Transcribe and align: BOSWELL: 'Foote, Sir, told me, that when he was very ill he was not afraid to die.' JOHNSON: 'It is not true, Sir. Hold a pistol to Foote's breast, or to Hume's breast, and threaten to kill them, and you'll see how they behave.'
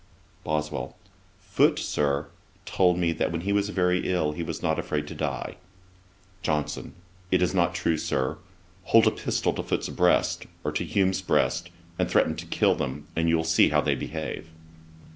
BOSWELL: 0.43 0.95
'Foote, 1.39 1.77
Sir, 1.77 2.29
told 2.65 2.97
me, 2.97 3.11
that 3.13 3.31
when 3.31 3.41
he 3.41 3.53
was 3.53 3.69
very 3.69 4.09
ill 4.09 4.31
he 4.31 4.41
was 4.41 4.63
not 4.63 4.79
afraid 4.79 5.05
to 5.07 5.13
die.' 5.13 5.57
JOHNSON: 6.41 6.95
'It 7.29 7.39
is 7.39 7.53
not 7.53 7.75
true, 7.75 7.99
Sir. 7.99 8.39
Hold 8.85 9.05
a 9.05 9.11
pistol 9.11 9.53
to 9.53 9.61
Foote's 9.61 9.89
breast, 9.89 10.47
or 10.63 10.71
to 10.71 10.83
Hume's 10.83 11.21
breast, 11.21 11.69
and 11.99 12.09
threaten 12.09 12.35
to 12.37 12.47
kill 12.47 12.73
them, 12.73 13.05
and 13.15 13.29
you'll 13.29 13.43
see 13.43 13.69
how 13.69 13.81
they 13.81 13.93
behave.' 13.93 14.47